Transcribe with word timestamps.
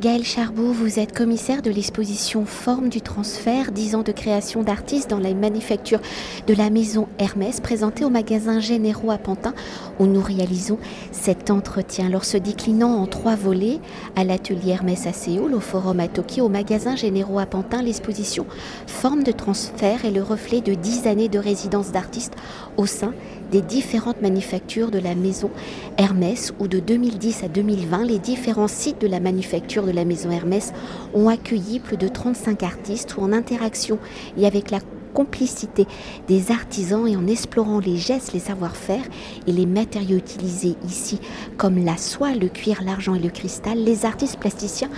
Gaël 0.00 0.22
Charbot, 0.22 0.70
vous 0.70 1.00
êtes 1.00 1.12
commissaire 1.12 1.60
de 1.60 1.72
l'exposition 1.72 2.46
Forme 2.46 2.88
du 2.88 3.00
transfert, 3.00 3.72
10 3.72 3.96
ans 3.96 4.02
de 4.04 4.12
création 4.12 4.62
d'artistes 4.62 5.10
dans 5.10 5.18
la 5.18 5.34
manufacture 5.34 5.98
de 6.46 6.54
la 6.54 6.70
maison 6.70 7.08
Hermès, 7.18 7.58
présentée 7.58 8.04
au 8.04 8.08
magasin 8.08 8.60
Généraux 8.60 9.10
à 9.10 9.18
Pantin, 9.18 9.54
où 9.98 10.06
nous 10.06 10.20
réalisons 10.20 10.78
cet 11.10 11.50
entretien. 11.50 12.06
Alors 12.06 12.24
se 12.24 12.36
déclinant 12.36 12.94
en 12.94 13.06
trois 13.08 13.34
volets, 13.34 13.80
à 14.14 14.22
l'atelier 14.22 14.70
Hermès 14.70 15.04
à 15.08 15.12
Séoul, 15.12 15.52
au 15.52 15.58
forum 15.58 15.98
à 15.98 16.06
Tokyo, 16.06 16.44
au 16.44 16.48
magasin 16.48 16.94
Généraux 16.94 17.40
à 17.40 17.46
Pantin, 17.46 17.82
l'exposition 17.82 18.46
Forme 18.86 19.24
de 19.24 19.32
transfert 19.32 20.04
est 20.04 20.12
le 20.12 20.22
reflet 20.22 20.60
de 20.60 20.74
10 20.74 21.08
années 21.08 21.28
de 21.28 21.40
résidence 21.40 21.90
d'artistes 21.90 22.34
au 22.76 22.86
sein 22.86 23.14
des 23.50 23.62
différentes 23.62 24.22
manufactures 24.22 24.90
de 24.90 24.98
la 24.98 25.14
maison 25.14 25.50
Hermès 25.96 26.52
où 26.60 26.68
de 26.68 26.78
2010 26.78 27.44
à 27.44 27.48
2020, 27.48 28.04
les 28.04 28.18
différents 28.18 28.68
sites 28.68 29.00
de 29.00 29.06
la 29.06 29.20
manufacture 29.20 29.87
de 29.88 29.94
la 29.94 30.04
maison 30.04 30.30
Hermès 30.30 30.72
ont 31.14 31.28
accueilli 31.28 31.80
plus 31.80 31.96
de 31.96 32.08
35 32.08 32.62
artistes 32.62 33.16
ou 33.16 33.22
en 33.22 33.32
interaction 33.32 33.98
et 34.36 34.46
avec 34.46 34.70
la 34.70 34.80
complicité 35.18 35.88
des 36.28 36.52
artisans 36.52 37.08
et 37.08 37.16
en 37.16 37.26
explorant 37.26 37.80
les 37.80 37.96
gestes, 37.96 38.32
les 38.34 38.38
savoir-faire 38.38 39.02
et 39.48 39.52
les 39.52 39.66
matériaux 39.66 40.16
utilisés 40.16 40.76
ici, 40.86 41.18
comme 41.56 41.84
la 41.84 41.96
soie, 41.96 42.34
le 42.34 42.46
cuir, 42.46 42.84
l'argent 42.84 43.16
et 43.16 43.18
le 43.18 43.28
cristal, 43.28 43.82
les 43.82 44.04
artistes 44.04 44.38
plasticiens 44.38 44.90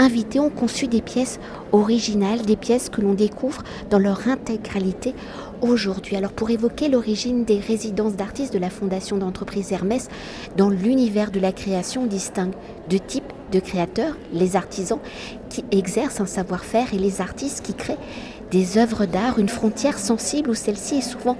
invités 0.00 0.40
ont 0.40 0.50
conçu 0.50 0.88
des 0.88 1.00
pièces 1.00 1.38
originales, 1.70 2.42
des 2.42 2.56
pièces 2.56 2.88
que 2.88 3.00
l'on 3.00 3.14
découvre 3.14 3.62
dans 3.88 4.00
leur 4.00 4.26
intégralité 4.26 5.14
aujourd'hui. 5.60 6.16
Alors 6.16 6.32
pour 6.32 6.50
évoquer 6.50 6.88
l'origine 6.88 7.44
des 7.44 7.60
résidences 7.60 8.16
d'artistes 8.16 8.52
de 8.52 8.58
la 8.58 8.70
Fondation 8.70 9.16
d'entreprise 9.16 9.70
Hermès, 9.70 10.08
dans 10.56 10.70
l'univers 10.70 11.30
de 11.30 11.38
la 11.38 11.52
création, 11.52 12.02
on 12.02 12.06
distingue 12.06 12.54
deux 12.90 12.98
types 12.98 13.32
de 13.52 13.60
créateurs, 13.60 14.16
les 14.32 14.56
artisans 14.56 14.98
qui 15.48 15.64
exercent 15.70 16.20
un 16.20 16.26
savoir-faire 16.26 16.92
et 16.92 16.98
les 16.98 17.20
artistes 17.20 17.64
qui 17.64 17.74
créent 17.74 17.96
des 18.50 18.78
œuvres 18.78 19.06
d'art, 19.06 19.38
une 19.38 19.48
frontière 19.48 19.98
sensible 19.98 20.50
où 20.50 20.54
celle-ci 20.54 20.96
est 20.96 21.00
souvent 21.00 21.36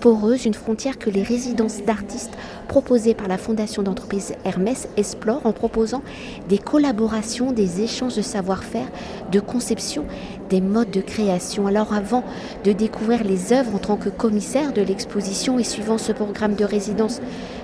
poreuse, 0.00 0.46
une 0.46 0.54
frontière 0.54 0.98
que 0.98 1.10
les 1.10 1.22
résidences 1.22 1.84
d'artistes 1.84 2.32
proposées 2.68 3.14
par 3.14 3.28
la 3.28 3.36
Fondation 3.36 3.82
d'entreprise 3.82 4.32
Hermès 4.44 4.88
explorent 4.96 5.44
en 5.44 5.52
proposant 5.52 6.02
des 6.48 6.58
collaborations, 6.58 7.52
des 7.52 7.82
échanges 7.82 8.16
de 8.16 8.22
savoir-faire, 8.22 8.88
de 9.30 9.40
conception, 9.40 10.06
des 10.48 10.60
modes 10.60 10.90
de 10.90 11.02
création. 11.02 11.66
Alors 11.66 11.92
avant 11.92 12.24
de 12.64 12.72
découvrir 12.72 13.24
les 13.24 13.52
œuvres 13.52 13.74
en 13.74 13.78
tant 13.78 13.96
que 13.96 14.08
commissaire 14.08 14.72
de 14.72 14.82
l'exposition 14.82 15.58
et 15.58 15.64
suivant 15.64 15.98
ce 15.98 16.12
programme 16.12 16.54
de 16.54 16.64
résidence 16.64 17.20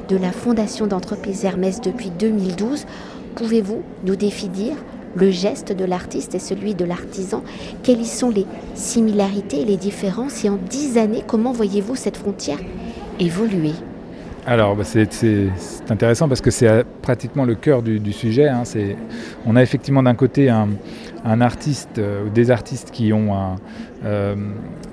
de 0.08 0.16
la 0.16 0.30
Fondation 0.30 0.86
d'entreprise 0.86 1.44
Hermès 1.44 1.80
depuis 1.80 2.10
2012, 2.10 2.86
pouvez-vous 3.34 3.82
nous 4.04 4.16
définir 4.16 4.76
le 5.16 5.30
geste 5.30 5.72
de 5.72 5.84
l'artiste 5.84 6.34
et 6.34 6.38
celui 6.38 6.74
de 6.74 6.84
l'artisan 6.84 7.42
Quelles 7.82 8.04
sont 8.04 8.30
les 8.30 8.46
similarités 8.74 9.62
et 9.62 9.64
les 9.64 9.76
différences 9.76 10.44
Et 10.44 10.48
en 10.48 10.56
dix 10.56 10.98
années, 10.98 11.22
comment 11.26 11.52
voyez-vous 11.52 11.96
cette 11.96 12.16
frontière 12.16 12.58
évoluer? 13.18 13.72
Alors, 14.48 14.76
bah, 14.76 14.84
c'est 14.84 15.08
intéressant 15.90 16.28
parce 16.28 16.40
que 16.40 16.52
c'est 16.52 16.68
euh, 16.68 16.84
pratiquement 17.02 17.44
le 17.44 17.56
cœur 17.56 17.82
du, 17.82 18.12
sujet. 18.12 18.46
Hein. 18.46 18.62
On 19.44 19.56
a 19.56 19.62
effectivement 19.62 20.04
d'un 20.04 20.14
côté 20.14 20.48
un, 20.48 20.68
artiste 21.40 21.98
euh, 21.98 22.26
ou 22.26 22.30
des 22.30 22.52
artistes 22.52 22.92
qui, 22.92 23.12
ont 23.12 23.56
euh, 24.04 24.36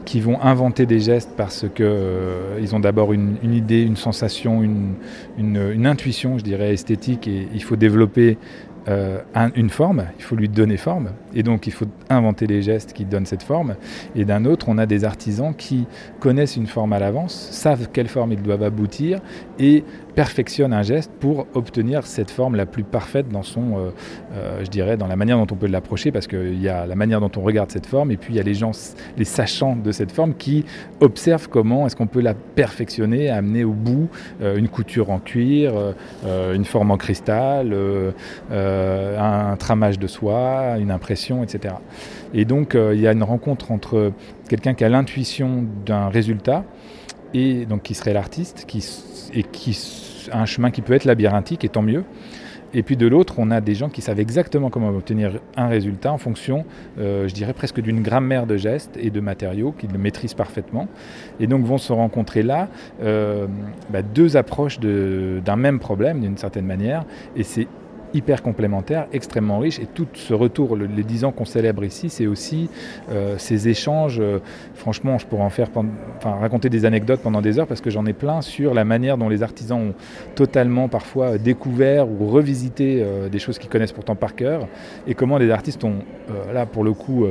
qui 0.05 0.21
vont 0.21 0.41
inventer 0.41 0.87
des 0.87 0.99
gestes 0.99 1.29
parce 1.37 1.65
qu'ils 1.75 2.75
ont 2.75 2.79
d'abord 2.79 3.13
une, 3.13 3.37
idée, 3.43 3.83
une 3.83 3.95
sensation, 3.95 4.63
une, 4.63 4.95
une, 5.37 5.85
intuition, 5.85 6.39
je 6.39 6.43
dirais, 6.43 6.73
esthétique, 6.73 7.27
et 7.27 7.47
il 7.53 7.61
faut 7.61 7.75
développer 7.75 8.39
euh, 8.87 9.19
une 9.55 9.69
forme, 9.69 10.05
il 10.17 10.23
faut 10.23 10.35
lui 10.35 10.49
donner 10.49 10.77
forme, 10.77 11.11
et 11.33 11.43
donc 11.43 11.67
il 11.67 11.73
faut 11.73 11.85
inventer 12.09 12.47
les 12.47 12.61
gestes 12.61 12.93
qui 12.93 13.05
donnent 13.05 13.25
cette 13.25 13.43
forme. 13.43 13.75
Et 14.15 14.25
d'un 14.25 14.45
autre, 14.45 14.67
on 14.69 14.77
a 14.77 14.85
des 14.85 15.05
artisans 15.05 15.53
qui 15.55 15.85
connaissent 16.19 16.57
une 16.57 16.67
forme 16.67 16.93
à 16.93 16.99
l'avance, 16.99 17.33
savent 17.51 17.87
quelle 17.93 18.09
forme 18.09 18.33
ils 18.33 18.41
doivent 18.41 18.63
aboutir, 18.63 19.19
et 19.57 19.83
perfectionne 20.15 20.73
un 20.73 20.83
geste 20.83 21.11
pour 21.19 21.47
obtenir 21.53 22.05
cette 22.05 22.29
forme 22.29 22.55
la 22.55 22.65
plus 22.65 22.83
parfaite 22.83 23.29
dans 23.29 23.41
son, 23.41 23.77
euh, 23.77 23.89
euh, 24.33 24.63
je 24.63 24.69
dirais, 24.69 24.97
dans 24.97 25.07
la 25.07 25.15
manière 25.15 25.37
dont 25.37 25.47
on 25.51 25.57
peut 25.57 25.67
l'approcher, 25.67 26.11
parce 26.11 26.27
qu'il 26.27 26.61
y 26.61 26.67
a 26.67 26.85
la 26.85 26.95
manière 26.95 27.21
dont 27.21 27.31
on 27.37 27.41
regarde 27.41 27.71
cette 27.71 27.85
forme, 27.85 28.11
et 28.11 28.17
puis 28.17 28.33
il 28.33 28.37
y 28.37 28.39
a 28.39 28.43
les 28.43 28.53
gens, 28.53 28.71
les 29.17 29.25
sachants 29.25 29.75
de 29.75 29.91
cette 29.91 30.11
forme 30.11 30.33
qui 30.33 30.65
observent 30.99 31.47
comment 31.47 31.87
est-ce 31.87 31.95
qu'on 31.95 32.07
peut 32.07 32.21
la 32.21 32.33
perfectionner, 32.33 33.29
amener 33.29 33.63
au 33.63 33.71
bout 33.71 34.09
une 34.41 34.67
couture 34.67 35.09
en 35.09 35.19
cuir, 35.19 35.73
une 36.25 36.65
forme 36.65 36.91
en 36.91 36.97
cristal, 36.97 37.75
un, 39.19 39.55
tramage 39.57 39.99
de 39.99 40.07
soie, 40.07 40.77
une 40.79 40.91
impression, 40.91 41.43
etc. 41.43 41.75
Et 42.33 42.45
donc 42.45 42.75
il 42.75 42.99
y 42.99 43.07
a 43.07 43.11
une 43.11 43.23
rencontre 43.23 43.71
entre 43.71 44.11
quelqu'un 44.49 44.73
qui 44.73 44.83
a 44.83 44.89
l'intuition 44.89 45.65
d'un 45.85 46.09
résultat, 46.09 46.63
et 47.33 47.65
donc 47.65 47.83
qui 47.83 47.93
serait 47.93 48.13
l'artiste, 48.13 48.65
qui, 48.67 48.85
et 49.33 49.43
qui 49.43 49.77
un 50.31 50.45
chemin 50.45 50.71
qui 50.71 50.81
peut 50.81 50.93
être 50.93 51.05
labyrinthique, 51.05 51.63
et 51.63 51.69
tant 51.69 51.81
mieux. 51.81 52.03
Et 52.73 52.81
puis 52.81 52.97
de 52.97 53.05
l'autre, 53.05 53.35
on 53.37 53.51
a 53.51 53.61
des 53.61 53.75
gens 53.75 53.89
qui 53.89 54.01
savent 54.01 54.19
exactement 54.19 54.69
comment 54.69 54.89
obtenir 54.89 55.39
un 55.55 55.67
résultat 55.67 56.11
en 56.11 56.17
fonction, 56.17 56.65
euh, 56.97 57.27
je 57.27 57.33
dirais 57.33 57.53
presque 57.53 57.79
d'une 57.79 58.01
grammaire 58.01 58.47
de 58.47 58.57
gestes 58.57 58.97
et 58.99 59.11
de 59.11 59.19
matériaux 59.19 59.73
qu'ils 59.77 59.95
maîtrisent 59.97 60.33
parfaitement. 60.33 60.87
Et 61.39 61.45
donc 61.45 61.65
vont 61.65 61.77
se 61.77 61.93
rencontrer 61.93 62.41
là 62.41 62.69
euh, 63.03 63.45
bah, 63.91 64.01
deux 64.01 64.37
approches 64.37 64.79
d'un 64.79 65.55
même 65.55 65.79
problème 65.79 66.21
d'une 66.21 66.37
certaine 66.37 66.65
manière. 66.65 67.05
Et 67.35 67.43
c'est 67.43 67.67
hyper 68.13 68.41
complémentaire, 68.41 69.07
extrêmement 69.11 69.59
riche. 69.59 69.79
Et 69.79 69.85
tout 69.85 70.07
ce 70.13 70.33
retour, 70.33 70.75
les 70.75 71.03
dix 71.03 71.23
ans 71.25 71.31
qu'on 71.31 71.45
célèbre 71.45 71.83
ici, 71.83 72.09
c'est 72.09 72.27
aussi 72.27 72.69
euh, 73.11 73.35
ces 73.37 73.67
échanges. 73.67 74.19
Euh, 74.19 74.39
franchement, 74.75 75.17
je 75.17 75.25
pourrais 75.25 75.43
en 75.43 75.49
faire, 75.49 75.69
enfin, 76.17 76.35
raconter 76.39 76.69
des 76.69 76.85
anecdotes 76.85 77.21
pendant 77.21 77.41
des 77.41 77.59
heures 77.59 77.67
parce 77.67 77.81
que 77.81 77.89
j'en 77.89 78.05
ai 78.05 78.13
plein 78.13 78.41
sur 78.41 78.73
la 78.73 78.85
manière 78.85 79.17
dont 79.17 79.29
les 79.29 79.43
artisans 79.43 79.79
ont 79.79 79.93
totalement 80.35 80.87
parfois 80.87 81.37
découvert 81.37 82.07
ou 82.07 82.27
revisité 82.27 83.01
euh, 83.01 83.29
des 83.29 83.39
choses 83.39 83.57
qu'ils 83.57 83.69
connaissent 83.69 83.91
pourtant 83.91 84.15
par 84.15 84.35
cœur 84.35 84.67
et 85.07 85.15
comment 85.15 85.37
les 85.37 85.49
artistes 85.49 85.83
ont, 85.83 85.99
là 86.53 86.65
pour 86.65 86.83
le 86.83 86.93
coup, 86.93 87.25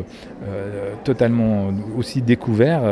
totalement 1.04 1.70
aussi 1.96 2.22
découvert 2.22 2.82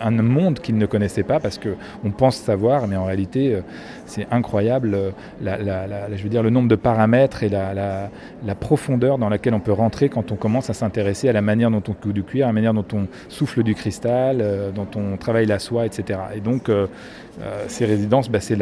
un 0.00 0.10
monde 0.10 0.58
qu'ils 0.60 0.78
ne 0.78 0.86
connaissaient 0.86 1.22
pas 1.22 1.40
parce 1.40 1.58
qu'on 1.58 2.10
pense 2.10 2.36
savoir, 2.36 2.86
mais 2.86 2.96
en 2.96 3.04
réalité, 3.04 3.58
c'est 4.06 4.26
incroyable, 4.30 4.96
je 5.42 6.22
veux 6.22 6.28
dire, 6.28 6.42
le 6.42 6.50
nombre 6.50 6.68
de 6.68 6.76
paramètres 6.76 7.31
et 7.42 7.48
la, 7.48 8.10
profondeur 8.60 9.18
dans 9.18 9.28
laquelle 9.28 9.54
on 9.54 9.60
peut 9.60 9.72
rentrer 9.72 10.08
quand 10.08 10.32
on 10.32 10.36
commence 10.36 10.70
à 10.70 10.74
s'intéresser 10.74 11.28
à 11.28 11.32
la 11.32 11.40
manière 11.40 11.70
dont 11.70 11.82
on 11.88 11.92
coud 11.92 12.12
du 12.12 12.22
cuir, 12.22 12.46
à 12.46 12.48
la 12.48 12.52
manière 12.52 12.74
dont 12.74 12.84
on 12.92 13.06
souffle 13.28 13.62
du 13.62 13.74
cristal, 13.74 14.38
euh, 14.40 14.70
dont 14.70 14.88
on 14.96 15.16
travaille 15.16 15.46
la 15.46 15.58
soie, 15.58 15.86
etc. 15.86 16.18
Et 16.34 16.40
donc, 16.40 16.68
euh, 16.68 16.86
euh, 17.40 17.64
ces 17.68 17.86
résidences, 17.86 18.28
bah, 18.28 18.40
c'est 18.40 18.56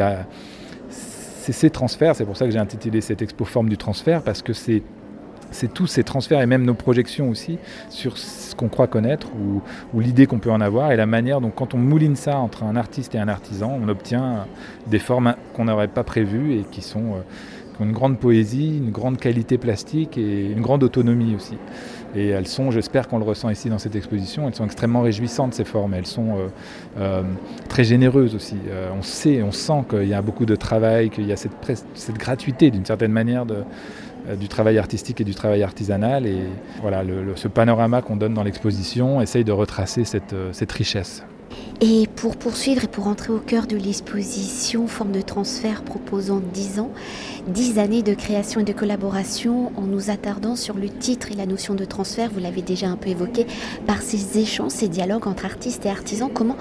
ces 0.89 1.69
transferts, 1.69 2.15
c'est 2.15 2.25
pour 2.25 2.37
ça 2.37 2.45
que 2.45 2.51
j'ai 2.51 2.59
intitulé 2.59 3.01
cette 3.01 3.21
expo 3.21 3.45
Forme 3.45 3.69
du 3.69 3.77
transfert, 3.77 4.21
parce 4.21 4.41
que 4.41 4.53
c'est 4.53 4.83
c'est 5.51 5.73
tous 5.73 5.87
ces 5.87 6.03
transferts 6.03 6.41
et 6.41 6.45
même 6.45 6.63
nos 6.63 6.73
projections 6.73 7.29
aussi 7.29 7.59
sur 7.89 8.17
ce 8.17 8.55
qu'on 8.55 8.69
croit 8.69 8.87
connaître 8.87 9.27
ou, 9.93 9.99
l'idée 9.99 10.25
qu'on 10.25 10.39
peut 10.39 10.51
en 10.51 10.61
avoir 10.61 10.93
et 10.93 10.95
la 10.95 11.05
manière 11.05 11.41
dont 11.41 11.49
quand 11.49 11.73
on 11.73 11.77
mouline 11.77 12.15
ça 12.15 12.37
entre 12.37 12.63
un 12.63 12.77
artiste 12.77 13.15
et 13.15 13.19
un 13.19 13.27
artisan, 13.27 13.77
on 13.81 13.89
obtient 13.89 14.47
des 14.87 14.99
formes 14.99 15.35
qu'on 15.53 15.65
n'aurait 15.65 15.89
pas 15.89 16.03
prévues 16.03 16.53
et 16.53 16.63
qui 16.71 16.81
sont 16.81 17.15
une 17.83 17.91
grande 17.91 18.17
poésie, 18.17 18.77
une 18.77 18.91
grande 18.91 19.17
qualité 19.17 19.57
plastique 19.57 20.17
et 20.17 20.51
une 20.51 20.61
grande 20.61 20.83
autonomie 20.83 21.35
aussi. 21.35 21.57
Et 22.15 22.27
elles 22.27 22.47
sont, 22.47 22.71
j'espère 22.71 23.07
qu'on 23.07 23.19
le 23.19 23.23
ressent 23.23 23.49
ici 23.49 23.69
dans 23.69 23.77
cette 23.77 23.95
exposition, 23.95 24.47
elles 24.47 24.55
sont 24.55 24.65
extrêmement 24.65 25.01
réjouissantes 25.01 25.53
ces 25.53 25.63
formes, 25.63 25.93
elles 25.93 26.05
sont 26.05 26.35
euh, 26.35 26.47
euh, 26.99 27.23
très 27.69 27.83
généreuses 27.83 28.35
aussi. 28.35 28.57
Euh, 28.67 28.89
on 28.97 29.01
sait, 29.01 29.41
on 29.41 29.51
sent 29.51 29.85
qu'il 29.89 30.07
y 30.07 30.13
a 30.13 30.21
beaucoup 30.21 30.45
de 30.45 30.55
travail, 30.55 31.09
qu'il 31.09 31.25
y 31.25 31.31
a 31.31 31.37
cette, 31.37 32.17
gratuité 32.17 32.69
d'une 32.69 32.85
certaine 32.85 33.11
manière 33.11 33.45
du 33.45 34.47
travail 34.47 34.77
artistique 34.77 35.21
et 35.21 35.23
du 35.23 35.33
travail 35.33 35.63
artisanal. 35.63 36.25
Et 36.25 36.43
voilà, 36.81 37.03
ce 37.35 37.47
panorama 37.47 38.01
qu'on 38.01 38.17
donne 38.17 38.33
dans 38.33 38.43
l'exposition 38.43 39.21
essaye 39.21 39.43
de 39.43 39.51
retracer 39.51 40.03
cette 40.03 40.71
richesse. 40.71 41.23
Et 41.83 42.07
pour 42.15 42.35
poursuivre 42.35 42.83
et 42.83 42.87
pour 42.87 43.07
entrer 43.07 43.33
au 43.33 43.39
cœur 43.39 43.65
de 43.65 43.75
l'exposition, 43.75 44.85
forme 44.87 45.11
de 45.11 45.21
transfert 45.21 45.81
proposant 45.81 46.39
10 46.53 46.79
ans, 46.79 46.91
10 47.47 47.79
années 47.79 48.03
de 48.03 48.13
création 48.13 48.59
et 48.59 48.63
de 48.63 48.71
collaboration, 48.71 49.71
en 49.75 49.81
nous 49.81 50.11
attardant 50.11 50.55
sur 50.55 50.75
le 50.75 50.89
titre 50.89 51.31
et 51.31 51.35
la 51.35 51.47
notion 51.47 51.73
de 51.73 51.83
transfert, 51.83 52.29
vous 52.31 52.39
l'avez 52.39 52.61
déjà 52.61 52.87
un 52.87 52.97
peu 52.97 53.09
évoqué, 53.09 53.47
par 53.87 54.03
ces 54.03 54.37
échanges, 54.37 54.73
ces 54.73 54.89
dialogues 54.89 55.27
entre 55.27 55.45
artistes 55.45 55.87
et 55.87 55.89
artisans, 55.89 56.29
comment 56.31 56.55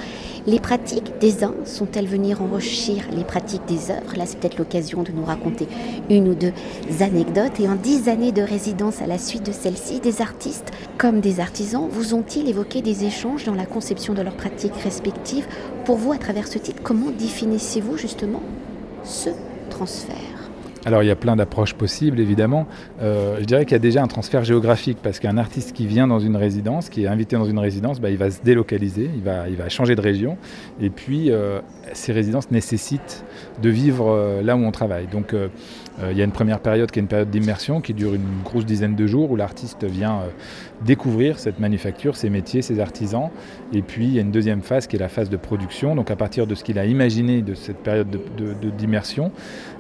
les 0.46 0.58
pratiques 0.58 1.12
des 1.20 1.44
uns 1.44 1.54
sont-elles 1.66 2.06
venir 2.06 2.40
enrichir 2.40 3.04
les 3.14 3.24
pratiques 3.24 3.66
des 3.68 3.90
autres? 3.90 4.16
Là, 4.16 4.24
c'est 4.24 4.38
peut-être 4.38 4.56
l'occasion 4.56 5.02
de 5.02 5.12
nous 5.12 5.24
raconter 5.24 5.68
une 6.08 6.28
ou 6.28 6.34
deux 6.34 6.52
anecdotes. 7.00 7.60
Et 7.60 7.68
en 7.68 7.74
10 7.74 8.08
années 8.08 8.32
de 8.32 8.40
résidence 8.40 9.02
à 9.02 9.06
la 9.06 9.18
suite 9.18 9.44
de 9.44 9.52
celle-ci, 9.52 10.00
des 10.00 10.22
artistes 10.22 10.70
comme 10.96 11.20
des 11.20 11.40
artisans 11.40 11.88
vous 11.90 12.14
ont-ils 12.14 12.48
évoqué 12.48 12.80
des 12.80 13.04
échanges 13.04 13.44
dans 13.44 13.54
la 13.54 13.66
conception 13.66 14.14
de 14.14 14.22
leurs 14.22 14.36
pratiques? 14.36 14.72
Respectives 14.80 15.46
Pour 15.84 15.96
vous, 15.96 16.12
à 16.12 16.18
travers 16.18 16.46
ce 16.46 16.58
titre, 16.58 16.82
comment 16.82 17.10
définissez-vous 17.10 17.96
justement 17.96 18.42
ce 19.04 19.30
transfert? 19.70 20.40
Alors 20.86 21.02
il 21.02 21.06
y 21.06 21.10
a 21.10 21.16
plein 21.16 21.36
d'approches 21.36 21.74
possibles 21.74 22.20
évidemment. 22.20 22.66
Euh, 23.02 23.36
je 23.40 23.44
dirais 23.44 23.64
qu'il 23.64 23.72
y 23.72 23.76
a 23.76 23.80
déjà 23.80 24.02
un 24.02 24.06
transfert 24.06 24.44
géographique 24.44 24.96
parce 25.02 25.18
qu'un 25.18 25.36
artiste 25.36 25.74
qui 25.74 25.86
vient 25.86 26.06
dans 26.06 26.20
une 26.20 26.36
résidence, 26.36 26.88
qui 26.88 27.04
est 27.04 27.06
invité 27.06 27.36
dans 27.36 27.44
une 27.44 27.58
résidence, 27.58 28.00
bah, 28.00 28.08
il 28.08 28.16
va 28.16 28.30
se 28.30 28.40
délocaliser, 28.42 29.10
il 29.14 29.22
va, 29.22 29.48
il 29.48 29.56
va 29.56 29.68
changer 29.68 29.94
de 29.94 30.00
région. 30.00 30.38
Et 30.80 30.88
puis 30.88 31.30
euh, 31.30 31.60
ces 31.92 32.12
résidences 32.12 32.50
nécessitent 32.50 33.24
de 33.60 33.68
vivre 33.68 34.08
euh, 34.08 34.42
là 34.42 34.56
où 34.56 34.60
on 34.60 34.70
travaille. 34.70 35.06
Donc 35.06 35.34
il 36.10 36.16
y 36.16 36.22
a 36.22 36.24
une 36.24 36.32
première 36.32 36.60
période 36.60 36.90
qui 36.90 36.98
est 36.98 37.02
une 37.02 37.08
période 37.08 37.30
d'immersion 37.30 37.80
qui 37.80 37.92
dure 37.92 38.14
une 38.14 38.42
grosse 38.42 38.64
dizaine 38.64 38.94
de 38.94 39.06
jours 39.06 39.30
où 39.30 39.36
l'artiste 39.36 39.84
vient 39.84 40.20
découvrir 40.82 41.38
cette 41.38 41.60
manufacture, 41.60 42.16
ses 42.16 42.30
métiers, 42.30 42.62
ses 42.62 42.80
artisans. 42.80 43.28
Et 43.72 43.82
puis 43.82 44.06
il 44.06 44.14
y 44.14 44.18
a 44.18 44.22
une 44.22 44.30
deuxième 44.30 44.62
phase 44.62 44.86
qui 44.86 44.96
est 44.96 44.98
la 44.98 45.08
phase 45.08 45.28
de 45.28 45.36
production. 45.36 45.94
Donc 45.94 46.10
à 46.10 46.16
partir 46.16 46.46
de 46.46 46.54
ce 46.54 46.64
qu'il 46.64 46.78
a 46.78 46.86
imaginé 46.86 47.42
de 47.42 47.54
cette 47.54 47.78
période 47.78 48.08
d'immersion, 48.78 49.30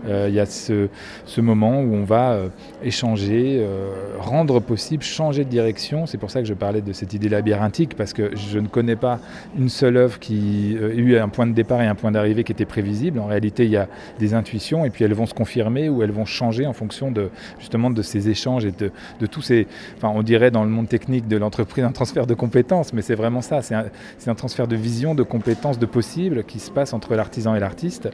il 0.06 0.34
y 0.34 0.40
a 0.40 0.46
ce, 0.46 1.40
moment 1.40 1.80
où 1.80 1.94
on 1.94 2.04
va 2.04 2.32
euh, 2.32 2.48
échanger, 2.82 3.58
euh, 3.60 3.90
rendre 4.18 4.60
possible, 4.60 5.02
changer 5.02 5.44
de 5.44 5.50
direction. 5.50 6.06
C'est 6.06 6.18
pour 6.18 6.30
ça 6.30 6.40
que 6.40 6.46
je 6.46 6.54
parlais 6.54 6.80
de 6.80 6.92
cette 6.92 7.14
idée 7.14 7.28
labyrinthique, 7.28 7.96
parce 7.96 8.12
que 8.12 8.36
je 8.36 8.58
ne 8.58 8.68
connais 8.68 8.96
pas 8.96 9.18
une 9.58 9.68
seule 9.68 9.96
œuvre 9.96 10.18
qui 10.18 10.76
euh, 10.76 10.92
ait 10.92 10.98
eu 10.98 11.16
un 11.18 11.28
point 11.28 11.46
de 11.46 11.52
départ 11.52 11.82
et 11.82 11.86
un 11.86 11.94
point 11.94 12.10
d'arrivée 12.10 12.44
qui 12.44 12.52
était 12.52 12.66
prévisible. 12.66 13.18
En 13.18 13.26
réalité, 13.26 13.64
il 13.64 13.70
y 13.70 13.76
a 13.76 13.88
des 14.18 14.34
intuitions 14.34 14.84
et 14.84 14.90
puis 14.90 15.04
elles 15.04 15.14
vont 15.14 15.26
se 15.26 15.34
confirmer 15.34 15.88
ou 15.88 15.99
elles 16.02 16.12
vont 16.12 16.24
changer 16.24 16.66
en 16.66 16.72
fonction 16.72 17.10
de 17.10 17.30
justement 17.58 17.90
de 17.90 18.02
ces 18.02 18.28
échanges 18.28 18.64
et 18.64 18.72
de, 18.72 19.26
tous 19.26 19.42
ces, 19.42 19.66
enfin 19.96 20.12
on 20.14 20.22
dirait 20.22 20.50
dans 20.50 20.64
le 20.64 20.70
monde 20.70 20.88
technique 20.88 21.28
de 21.28 21.36
l'entreprise 21.36 21.84
un 21.84 21.92
transfert 21.92 22.26
de 22.26 22.34
compétences, 22.34 22.92
mais 22.92 23.02
c'est 23.02 23.14
vraiment 23.14 23.42
ça, 23.42 23.62
c'est 23.62 23.74
un, 23.74 23.86
un, 24.26 24.34
transfert 24.34 24.66
de 24.66 24.76
vision, 24.76 25.14
de 25.14 25.22
compétences, 25.22 25.78
de 25.78 25.86
possibles 25.86 26.44
qui 26.44 26.58
se 26.58 26.70
passe 26.70 26.92
entre 26.92 27.14
l'artisan 27.14 27.54
et 27.54 27.60
l'artiste. 27.60 28.08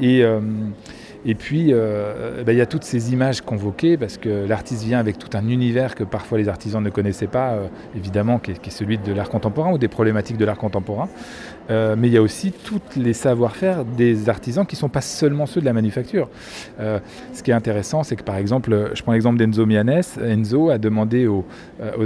Et 0.00 0.24
et 1.28 1.34
puis, 1.34 1.72
euh, 1.72 2.44
bah, 2.44 2.52
il 2.52 2.58
y 2.58 2.60
a 2.60 2.66
toutes 2.66 2.84
ces 2.84 3.12
images 3.12 3.40
convoquées, 3.40 3.96
parce 3.96 4.16
que 4.16 4.46
l'artiste 4.46 4.84
vient 4.84 5.00
avec 5.00 5.18
tout 5.18 5.36
un 5.36 5.48
univers 5.48 5.96
que 5.96 6.04
parfois 6.04 6.38
les 6.38 6.48
artisans 6.48 6.80
ne 6.80 6.88
connaissaient 6.88 7.26
pas, 7.26 7.54
euh, 7.54 7.66
évidemment, 7.96 8.38
qui 8.38 8.52
est, 8.52 8.70
celui 8.70 8.96
de 8.96 9.12
l'art 9.12 9.28
contemporain 9.28 9.72
ou 9.72 9.78
des 9.78 9.88
problématiques 9.88 10.36
de 10.36 10.44
l'art 10.44 10.56
contemporain. 10.56 11.08
Euh, 11.68 11.96
mais 11.98 12.06
il 12.06 12.14
y 12.14 12.16
a 12.16 12.22
aussi 12.22 12.52
tous 12.52 12.80
les 12.96 13.12
savoir-faire 13.12 13.84
des 13.84 14.28
artisans 14.28 14.64
qui 14.64 14.76
ne 14.76 14.78
sont 14.78 14.88
pas 14.88 15.00
seulement 15.00 15.46
ceux 15.46 15.60
de 15.60 15.64
la 15.66 15.72
manufacture. 15.72 16.28
ce 16.78 17.42
qui 17.42 17.50
est 17.50 17.54
intéressant, 17.54 18.04
c'est 18.04 18.14
que 18.14 18.22
par 18.22 18.36
exemple, 18.36 18.92
je 18.94 19.02
prends 19.02 19.12
l'exemple 19.12 19.36
d'Enzo 19.36 19.66
Mianes. 19.66 20.02
Enzo 20.22 20.70
a 20.70 20.78
demandé 20.78 21.26
aux, 21.26 21.44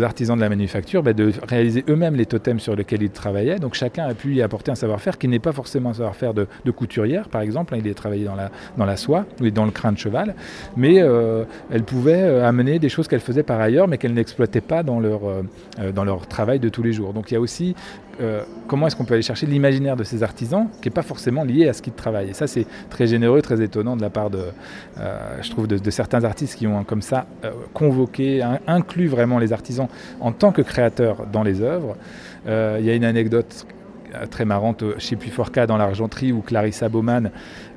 artisans 0.02 0.36
de 0.36 0.40
la 0.40 0.48
manufacture 0.48 1.02
bah, 1.02 1.12
de 1.12 1.30
réaliser 1.46 1.84
eux-mêmes 1.90 2.16
les 2.16 2.24
totems 2.24 2.58
sur 2.58 2.74
lesquels 2.74 3.02
ils 3.02 3.10
travaillaient. 3.10 3.58
Donc 3.58 3.74
chacun 3.74 4.06
a 4.06 4.14
pu 4.14 4.34
y 4.34 4.40
apporter 4.40 4.70
un 4.70 4.76
savoir-faire 4.76 5.18
qui 5.18 5.28
n'est 5.28 5.38
pas 5.38 5.52
forcément 5.52 5.90
un 5.90 5.94
savoir-faire 5.94 6.32
de, 6.32 6.46
couturière, 6.70 7.28
par 7.28 7.42
exemple. 7.42 7.74
il 7.76 7.86
est 7.86 7.92
travaillé 7.92 8.24
dans 8.24 8.36
la, 8.36 8.50
dans 8.78 8.86
la 8.86 8.96
soie 8.96 9.09
dans 9.52 9.64
le 9.64 9.70
crin 9.70 9.92
de 9.92 9.98
cheval, 9.98 10.34
mais 10.76 10.96
euh, 10.98 11.44
elles 11.70 11.84
pouvaient 11.84 12.22
euh, 12.22 12.48
amener 12.48 12.78
des 12.78 12.88
choses 12.88 13.08
qu'elles 13.08 13.20
faisaient 13.20 13.42
par 13.42 13.60
ailleurs, 13.60 13.88
mais 13.88 13.98
qu'elles 13.98 14.14
n'exploitaient 14.14 14.60
pas 14.60 14.82
dans 14.82 15.00
leur, 15.00 15.20
euh, 15.24 15.92
dans 15.92 16.04
leur 16.04 16.26
travail 16.26 16.58
de 16.58 16.68
tous 16.68 16.82
les 16.82 16.92
jours. 16.92 17.12
Donc 17.12 17.30
il 17.30 17.34
y 17.34 17.36
a 17.36 17.40
aussi 17.40 17.74
comment 18.66 18.86
est-ce 18.86 18.96
qu'on 18.96 19.06
peut 19.06 19.14
aller 19.14 19.22
chercher 19.22 19.46
l'imaginaire 19.46 19.96
de 19.96 20.04
ces 20.04 20.22
artisans 20.22 20.66
qui 20.82 20.88
n'est 20.88 20.92
pas 20.92 21.00
forcément 21.00 21.42
lié 21.42 21.70
à 21.70 21.72
ce 21.72 21.80
qu'ils 21.80 21.94
travaillent. 21.94 22.28
Et 22.28 22.34
ça, 22.34 22.46
c'est 22.46 22.66
très 22.90 23.06
généreux, 23.06 23.40
très 23.40 23.62
étonnant 23.62 23.96
de 23.96 24.02
la 24.02 24.10
part 24.10 24.28
de, 24.28 24.42
je 25.40 25.48
trouve, 25.48 25.66
de, 25.66 25.90
certains 25.90 26.22
artistes 26.24 26.56
qui 26.56 26.66
ont 26.66 26.84
comme 26.84 27.00
ça 27.00 27.24
convoqué, 27.72 28.42
inclus 28.66 29.06
vraiment 29.06 29.38
les 29.38 29.54
artisans 29.54 29.88
en 30.20 30.32
tant 30.32 30.52
que 30.52 30.60
créateurs 30.60 31.24
dans 31.32 31.42
les 31.42 31.62
œuvres. 31.62 31.96
Il 32.46 32.84
y 32.84 32.90
a 32.90 32.94
une 32.94 33.06
anecdote 33.06 33.64
très 34.30 34.44
marrante 34.44 34.84
chez 34.98 35.16
Puyforca 35.16 35.66
dans 35.66 35.76
l'argenterie 35.76 36.32
où 36.32 36.40
Clarissa 36.40 36.88
Baumann 36.88 37.30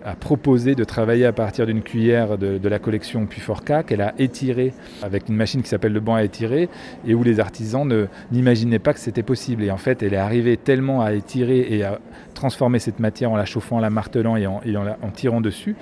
a 0.06 0.16
proposé 0.16 0.76
de 0.76 0.84
travailler 0.84 1.26
à 1.26 1.32
partir 1.32 1.66
d'une 1.66 1.82
cuillère 1.82 2.38
de, 2.38 2.68
la 2.68 2.80
collection 2.80 3.26
Puyforca 3.26 3.84
qu'elle 3.84 4.02
a 4.02 4.14
étirée 4.18 4.74
avec 5.02 5.30
une 5.30 5.36
machine 5.36 5.62
qui 5.62 5.70
s'appelle 5.70 5.94
le 5.94 6.00
banc 6.00 6.16
à 6.16 6.24
étirer 6.24 6.70
et 7.06 7.16
où 7.16 7.24
les 7.24 7.40
artisans 7.40 7.88
n'imaginaient 8.32 8.80
pas 8.80 8.94
que 8.94 9.00
c'était 9.00 9.24
possible. 9.24 9.64
Et 9.64 9.72
en 9.72 9.78
fait, 9.78 10.04
elle 10.04 10.14
est 10.14 10.18
arrivée 10.18 10.58
tellement 10.58 11.02
à 11.02 11.14
étirer 11.14 11.68
et 11.70 11.84
à 11.84 12.00
transformer 12.34 12.80
cette 12.80 13.00
matière 13.00 13.32
en 13.32 13.38
la 13.38 13.46
chauffant, 13.46 13.78
en 13.78 13.80
la 13.80 13.90
martelant 13.90 14.36
et 14.36 14.48
en 14.48 15.12
tirant 15.14 15.42
dessus 15.42 15.76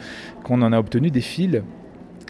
qu'on 0.43 0.61
en 0.61 0.73
a 0.73 0.79
obtenu 0.79 1.11
des 1.11 1.21
fils 1.21 1.61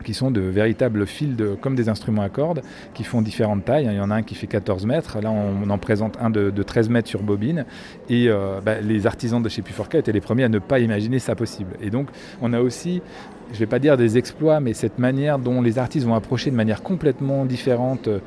qui 0.04 0.14
sont 0.14 0.32
de 0.32 0.42
véritables 0.42 1.06
fils 1.06 1.36
comme 1.62 1.76
des 1.76 1.90
instruments 1.90 2.22
à 2.22 2.30
cordes 2.30 2.62
qui 2.94 3.04
font 3.04 3.22
différentes 3.22 3.66
tailles. 3.66 3.88
Il 3.90 3.98
y 3.98 4.00
en 4.00 4.12
a 4.12 4.16
un 4.16 4.24
qui 4.24 4.36
fait 4.36 4.48
14 4.48 4.86
mètres, 4.86 5.20
là 5.22 5.32
on, 5.32 5.70
en 5.70 5.78
présente 5.78 6.18
un 6.22 6.30
de, 6.30 6.52
13 6.64 6.90
mètres 6.90 7.10
sur 7.10 7.24
bobine. 7.24 7.66
Et 8.10 8.28
euh, 8.28 8.60
bah, 8.64 8.82
les 8.82 9.08
artisans 9.08 9.42
de 9.42 9.50
chez 9.50 9.62
Puforca 9.62 9.98
étaient 9.98 10.12
les 10.12 10.22
premiers 10.22 10.44
à 10.44 10.50
ne 10.50 10.60
pas 10.60 10.80
imaginer 10.80 11.20
ça 11.20 11.36
possible. 11.36 11.72
Et 11.82 11.90
donc 11.90 12.08
on 12.42 12.54
a 12.54 12.62
aussi, 12.62 13.02
je 13.50 13.56
ne 13.56 13.60
vais 13.60 13.66
pas 13.66 13.80
dire 13.80 13.98
des 13.98 14.18
exploits, 14.18 14.60
mais 14.60 14.74
cette 14.74 15.00
manière 15.00 15.40
dont 15.40 15.62
les 15.62 15.80
artistes 15.80 16.06
vont 16.06 16.16
approcher 16.16 16.52
de 16.52 16.56
manière 16.56 16.84
complètement 16.84 17.46
différente 17.46 18.08
euh, 18.08 18.20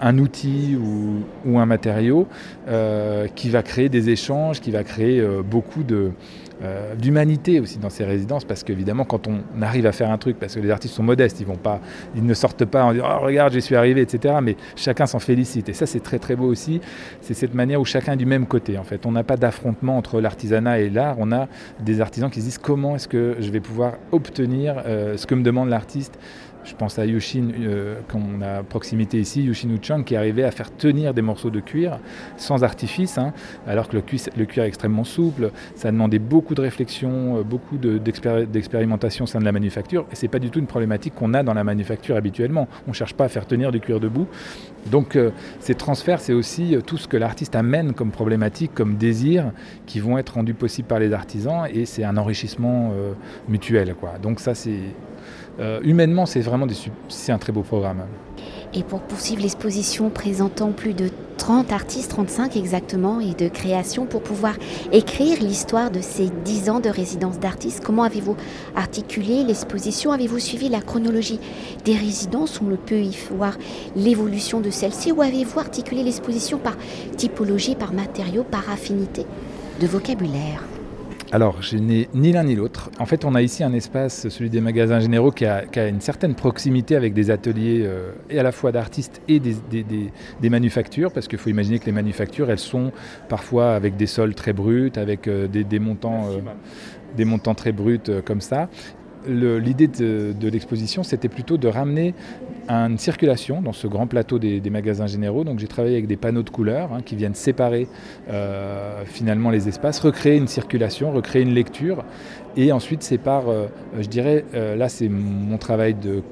un 0.00 0.16
outil 0.16 0.76
ou, 0.76 1.58
un 1.58 1.66
matériau 1.66 2.26
euh, 2.68 3.26
qui 3.34 3.50
va 3.50 3.62
créer 3.62 3.90
des 3.90 4.08
échanges, 4.08 4.60
qui 4.60 4.70
va 4.70 4.82
créer 4.82 5.22
beaucoup 5.44 5.82
de 5.82 6.12
euh, 6.62 6.94
d'humanité 6.94 7.60
aussi 7.60 7.78
dans 7.78 7.90
ces 7.90 8.04
résidences, 8.04 8.44
parce 8.44 8.64
qu'évidemment, 8.64 9.04
quand 9.04 9.28
on 9.28 9.40
arrive 9.62 9.86
à 9.86 9.92
faire 9.92 10.10
un 10.10 10.18
truc, 10.18 10.38
parce 10.38 10.54
que 10.54 10.60
les 10.60 10.70
artistes 10.70 10.94
sont 10.94 11.02
modestes, 11.02 11.40
ils, 11.40 11.46
vont 11.46 11.56
pas, 11.56 11.80
ils 12.16 12.24
ne 12.24 12.34
sortent 12.34 12.64
pas 12.64 12.84
en 12.84 12.92
disant 12.92 13.06
oh, 13.08 13.24
regarde, 13.24 13.52
j'y 13.52 13.62
suis 13.62 13.76
arrivé, 13.76 14.00
etc. 14.00 14.34
Mais 14.42 14.56
chacun 14.76 15.06
s'en 15.06 15.18
félicite. 15.18 15.68
Et 15.68 15.72
ça, 15.72 15.86
c'est 15.86 16.00
très 16.00 16.18
très 16.18 16.36
beau 16.36 16.46
aussi. 16.46 16.80
C'est 17.20 17.34
cette 17.34 17.54
manière 17.54 17.80
où 17.80 17.84
chacun 17.84 18.14
est 18.14 18.16
du 18.16 18.26
même 18.26 18.46
côté. 18.46 18.76
En 18.78 18.84
fait, 18.84 19.06
on 19.06 19.12
n'a 19.12 19.24
pas 19.24 19.36
d'affrontement 19.36 19.96
entre 19.96 20.20
l'artisanat 20.20 20.80
et 20.80 20.90
l'art. 20.90 21.16
On 21.18 21.32
a 21.32 21.48
des 21.80 22.00
artisans 22.00 22.30
qui 22.30 22.40
se 22.40 22.46
disent 22.46 22.58
comment 22.58 22.96
est-ce 22.96 23.08
que 23.08 23.36
je 23.38 23.50
vais 23.50 23.60
pouvoir 23.60 23.94
obtenir 24.12 24.82
euh, 24.86 25.16
ce 25.16 25.26
que 25.26 25.34
me 25.34 25.42
demande 25.42 25.68
l'artiste 25.68 26.18
je 26.64 26.74
pense 26.74 26.98
à 26.98 27.06
Yushin, 27.06 27.50
euh, 27.60 28.00
qu'on 28.10 28.42
a 28.42 28.58
à 28.58 28.62
proximité 28.62 29.20
ici, 29.20 29.42
Yushin 29.42 29.70
Uchang, 29.70 30.04
qui 30.04 30.16
arrivait 30.16 30.44
à 30.44 30.50
faire 30.50 30.74
tenir 30.74 31.14
des 31.14 31.22
morceaux 31.22 31.50
de 31.50 31.60
cuir 31.60 31.98
sans 32.36 32.64
artifice, 32.64 33.18
hein, 33.18 33.32
alors 33.66 33.88
que 33.88 33.96
le 33.96 34.44
cuir, 34.44 34.64
est 34.64 34.68
extrêmement 34.68 35.04
souple. 35.04 35.50
Ça 35.74 35.88
a 35.88 35.92
demandé 35.92 36.18
beaucoup 36.18 36.54
de 36.54 36.60
réflexion, 36.60 37.38
euh, 37.38 37.42
beaucoup 37.42 37.78
d'expérimentation 37.78 39.24
au 39.24 39.26
sein 39.26 39.38
de 39.38 39.44
la 39.44 39.52
manufacture. 39.52 40.06
Et 40.12 40.16
ce 40.16 40.22
n'est 40.22 40.28
pas 40.28 40.38
du 40.38 40.50
tout 40.50 40.58
une 40.58 40.66
problématique 40.66 41.14
qu'on 41.14 41.34
a 41.34 41.42
dans 41.42 41.54
la 41.54 41.64
manufacture 41.64 42.16
habituellement. 42.16 42.68
On 42.86 42.90
ne 42.90 42.94
cherche 42.94 43.14
pas 43.14 43.24
à 43.24 43.28
faire 43.28 43.46
tenir 43.46 43.72
du 43.72 43.80
cuir 43.80 44.00
debout. 44.00 44.26
Donc 44.90 45.16
euh, 45.16 45.30
ces 45.60 45.74
transferts, 45.74 46.20
c'est 46.20 46.32
aussi 46.32 46.74
euh, 46.74 46.80
tout 46.80 46.96
ce 46.96 47.08
que 47.08 47.16
l'artiste 47.16 47.54
amène 47.54 47.92
comme 47.92 48.10
problématique, 48.10 48.72
comme 48.74 48.96
désir, 48.96 49.52
qui 49.86 50.00
vont 50.00 50.18
être 50.18 50.34
rendus 50.34 50.54
possibles 50.54 50.88
par 50.88 50.98
les 50.98 51.12
artisans. 51.12 51.66
Et 51.72 51.86
c'est 51.86 52.04
un 52.04 52.16
enrichissement 52.16 52.92
mutuel. 53.48 53.94
Quoi. 53.94 54.14
Donc 54.22 54.40
ça, 54.40 54.54
c'est 54.54 54.80
euh, 55.60 55.80
humainement, 55.82 56.26
c'est 56.26 56.40
vraiment 56.40 56.66
c'est 57.08 57.32
un 57.32 57.38
très 57.38 57.52
beau 57.52 57.62
programme. 57.62 58.02
Et 58.74 58.82
pour 58.82 59.00
poursuivre 59.00 59.42
l'exposition 59.42 60.10
présentant 60.10 60.72
plus 60.72 60.92
de 60.92 61.08
30 61.38 61.72
artistes, 61.72 62.10
35 62.10 62.56
exactement, 62.56 63.20
et 63.20 63.32
de 63.32 63.48
création 63.48 64.04
pour 64.04 64.22
pouvoir 64.22 64.54
écrire 64.92 65.40
l'histoire 65.40 65.90
de 65.90 66.00
ces 66.00 66.28
10 66.44 66.68
ans 66.68 66.80
de 66.80 66.90
résidence 66.90 67.38
d'artistes, 67.38 67.82
comment 67.82 68.02
avez-vous 68.02 68.36
articulé 68.76 69.44
l'exposition? 69.44 70.12
Avez-vous 70.12 70.38
suivi 70.38 70.68
la 70.68 70.80
chronologie 70.80 71.40
des 71.84 71.94
résidences? 71.96 72.60
On 72.60 72.76
peut 72.76 73.00
y 73.00 73.16
voir 73.30 73.56
l'évolution 73.96 74.60
de 74.60 74.70
celle-ci. 74.70 75.12
Ou 75.12 75.22
avez-vous 75.22 75.58
articulé 75.58 76.02
l'exposition 76.02 76.58
par 76.58 76.76
typologie, 77.16 77.74
par 77.74 77.92
matériaux, 77.92 78.44
par 78.44 78.70
affinité 78.70 79.24
de 79.80 79.86
vocabulaire? 79.86 80.62
Alors, 81.30 81.60
je 81.60 81.76
n'ai 81.76 82.08
ni 82.14 82.32
l'un 82.32 82.44
ni 82.44 82.54
l'autre. 82.54 82.90
En 82.98 83.04
fait, 83.04 83.26
on 83.26 83.34
a 83.34 83.42
ici 83.42 83.62
un 83.62 83.74
espace, 83.74 84.28
celui 84.30 84.48
des 84.48 84.62
magasins 84.62 84.98
généraux, 84.98 85.30
qui 85.30 85.44
a, 85.44 85.64
une 85.86 86.00
certaine 86.00 86.34
proximité 86.34 86.96
avec 86.96 87.12
des 87.12 87.30
ateliers 87.30 87.82
euh, 87.84 88.12
et 88.30 88.38
à 88.38 88.42
la 88.42 88.50
fois 88.50 88.72
d'artistes 88.72 89.20
et 89.28 89.38
des, 89.38 90.48
manufactures, 90.48 91.12
parce 91.12 91.28
qu'il 91.28 91.38
faut 91.38 91.50
imaginer 91.50 91.78
que 91.80 91.86
les 91.86 91.92
manufactures, 91.92 92.50
elles 92.50 92.58
sont 92.58 92.92
parfois 93.28 93.74
avec 93.74 93.96
des 93.96 94.06
sols 94.06 94.34
très 94.34 94.54
bruts, 94.54 94.92
avec 94.96 95.28
euh, 95.28 95.48
des, 95.48 95.78
montants, 95.78 96.30
euh, 96.30 96.40
des 97.14 97.26
montants 97.26 97.54
très 97.54 97.72
bruts 97.72 98.00
comme 98.24 98.40
ça. 98.40 98.70
L'idée 99.28 99.88
de, 99.88 100.48
l'exposition, 100.48 101.02
c'était 101.02 101.28
plutôt 101.28 101.58
de 101.58 101.68
ramener 101.68 102.14
une 102.68 102.98
circulation 102.98 103.60
dans 103.60 103.72
ce 103.72 103.86
grand 103.86 104.06
plateau 104.06 104.38
des, 104.38 104.70
magasins 104.70 105.06
généraux. 105.06 105.44
Donc 105.44 105.58
j'ai 105.58 105.66
travaillé 105.66 105.94
avec 105.94 106.06
des 106.06 106.16
panneaux 106.16 106.42
de 106.42 106.50
couleurs 106.50 106.92
hein, 106.92 107.00
qui 107.04 107.14
viennent 107.14 107.34
séparer 107.34 107.88
euh, 108.30 109.02
finalement 109.04 109.50
les 109.50 109.68
espaces, 109.68 110.00
recréer 110.00 110.36
une 110.36 110.48
circulation, 110.48 111.12
recréer 111.12 111.42
une 111.42 111.54
lecture. 111.54 112.04
Et 112.56 112.72
ensuite 112.72 113.02
c'est 113.02 113.18
par, 113.18 113.48
euh, 113.48 113.66
je 113.98 114.08
dirais, 114.08 114.44
euh, 114.54 114.76
là 114.76 114.88
c'est 114.88 115.08
mon 115.08 115.58
travail 115.58 115.94
de 115.94 116.22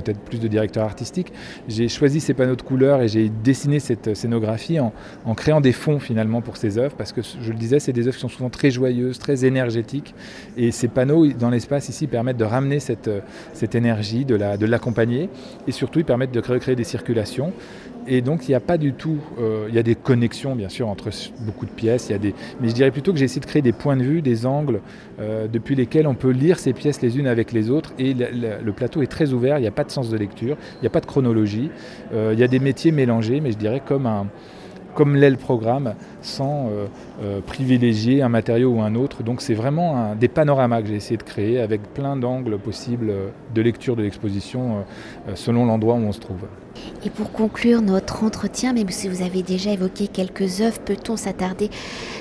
peut-être 0.00 0.20
plus 0.20 0.40
de 0.40 0.48
directeur 0.48 0.84
artistique, 0.84 1.32
j'ai 1.68 1.88
choisi 1.88 2.20
ces 2.20 2.34
panneaux 2.34 2.56
de 2.56 2.62
couleurs 2.62 3.02
et 3.02 3.08
j'ai 3.08 3.28
dessiné 3.28 3.80
cette 3.80 4.14
scénographie 4.14 4.78
en, 4.80 4.92
créant 5.34 5.60
des 5.60 5.72
fonds 5.72 5.98
finalement 5.98 6.40
pour 6.40 6.56
ces 6.56 6.78
œuvres, 6.78 6.94
parce 6.96 7.12
que 7.12 7.20
je 7.22 7.50
le 7.50 7.58
disais, 7.58 7.80
c'est 7.80 7.92
des 7.92 8.06
œuvres 8.06 8.16
qui 8.16 8.22
sont 8.22 8.28
souvent 8.28 8.50
très 8.50 8.70
joyeuses, 8.70 9.18
très 9.18 9.44
énergétiques, 9.44 10.14
et 10.56 10.70
ces 10.70 10.88
panneaux 10.88 11.26
dans 11.28 11.50
l'espace 11.50 11.88
ici 11.88 12.06
permettent 12.06 12.36
de 12.36 12.44
ramener 12.44 12.80
cette, 12.80 13.10
énergie, 13.74 14.24
de 14.24 14.66
l'accompagner, 14.66 15.28
et 15.66 15.72
surtout 15.72 15.98
ils 15.98 16.04
permettent 16.04 16.32
de 16.32 16.40
recréer 16.40 16.76
des 16.76 16.84
circulations. 16.84 17.52
Et 18.10 18.22
donc 18.22 18.48
il 18.48 18.52
n'y 18.52 18.54
a 18.54 18.60
pas 18.60 18.78
du 18.78 18.94
tout, 18.94 19.18
euh, 19.38 19.66
il 19.68 19.74
y 19.74 19.78
a 19.78 19.82
des 19.82 19.94
connexions 19.94 20.56
bien 20.56 20.70
sûr 20.70 20.88
entre 20.88 21.10
beaucoup 21.40 21.66
de 21.66 21.70
pièces, 21.70 22.08
il 22.08 22.12
y 22.12 22.14
a 22.14 22.18
des, 22.18 22.34
mais 22.60 22.68
je 22.70 22.74
dirais 22.74 22.90
plutôt 22.90 23.12
que 23.12 23.18
j'ai 23.18 23.26
essayé 23.26 23.40
de 23.40 23.46
créer 23.46 23.60
des 23.60 23.72
points 23.72 23.98
de 23.98 24.02
vue, 24.02 24.22
des 24.22 24.46
angles 24.46 24.80
euh, 25.20 25.46
depuis 25.46 25.74
lesquels 25.74 26.06
on 26.06 26.14
peut 26.14 26.30
lire 26.30 26.58
ces 26.58 26.72
pièces 26.72 27.02
les 27.02 27.18
unes 27.18 27.26
avec 27.26 27.52
les 27.52 27.68
autres. 27.68 27.92
Et 27.98 28.14
le, 28.14 28.72
plateau 28.72 29.02
est 29.02 29.08
très 29.08 29.32
ouvert, 29.32 29.58
il 29.58 29.62
n'y 29.62 29.68
a 29.68 29.72
pas 29.72 29.84
de 29.84 29.90
sens 29.90 30.08
de 30.08 30.16
lecture, 30.16 30.56
il 30.76 30.82
n'y 30.82 30.86
a 30.86 30.90
pas 30.90 31.00
de 31.00 31.06
chronologie, 31.06 31.70
euh, 32.14 32.30
il 32.32 32.38
y 32.38 32.42
a 32.42 32.48
des 32.48 32.60
métiers 32.60 32.92
mélangés, 32.92 33.40
mais 33.40 33.52
je 33.52 33.58
dirais 33.58 33.82
comme 33.84 34.06
un, 34.06 34.26
comme 34.98 35.14
l'est 35.14 35.30
le 35.30 35.36
programme, 35.36 35.94
sans 36.22 36.70
privilégier 37.46 38.20
un 38.20 38.28
matériau 38.28 38.72
ou 38.72 38.80
un 38.80 38.96
autre. 38.96 39.22
Donc 39.22 39.40
c'est 39.42 39.54
vraiment 39.54 40.16
des 40.16 40.26
panoramas 40.26 40.82
que 40.82 40.88
j'ai 40.88 40.96
essayé 40.96 41.16
de 41.16 41.22
créer 41.22 41.60
avec 41.60 41.94
plein 41.94 42.16
d'angles 42.16 42.58
possibles 42.58 43.12
de 43.54 43.62
lecture 43.62 43.94
de 43.94 44.02
l'exposition 44.02 44.84
selon 45.36 45.66
l'endroit 45.66 45.94
où 45.94 45.98
on 45.98 46.10
se 46.10 46.18
trouve. 46.18 46.48
Et 47.04 47.10
pour 47.10 47.30
conclure 47.30 47.80
notre 47.80 48.24
entretien, 48.24 48.72
même 48.72 48.90
si 48.90 49.08
vous 49.08 49.22
avez 49.22 49.44
déjà 49.44 49.70
évoqué 49.70 50.08
quelques 50.08 50.60
œuvres, 50.62 50.80
peut-on 50.80 51.16
s'attarder 51.16 51.70